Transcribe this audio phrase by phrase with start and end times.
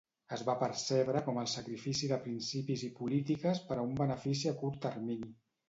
[0.35, 4.59] Es va percebre com el sacrifici de principis i polítiques per a un benefici a
[4.67, 5.35] curt termini.